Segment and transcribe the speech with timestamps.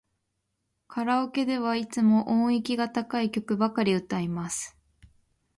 [0.87, 4.75] カラオケではいつも音域が高い曲ばかり歌います。